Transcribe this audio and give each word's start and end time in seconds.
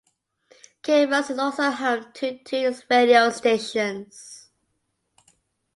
Camrose 0.81 1.29
is 1.29 1.37
also 1.37 1.69
home 1.69 2.11
to 2.13 2.39
two 2.43 2.73
radio 2.89 3.29
stations. 3.29 4.49